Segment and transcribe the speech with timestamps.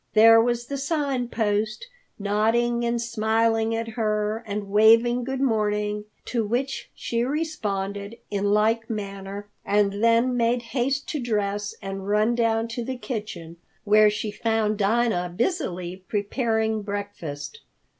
[0.15, 1.85] There was the Sign Post,
[2.17, 8.89] nodding and smiling at her, and waving good morning, to which she responded in like
[8.89, 14.31] manner, and then made haste to dress and ran down to the kitchen, where she
[14.31, 17.59] found Dinah busily preparing breakfast.